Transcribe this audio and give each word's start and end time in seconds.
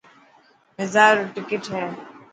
مزار 0.77 1.13
رو 1.17 1.23
ٽڪٽ 1.33 1.63
هي. 1.73 1.83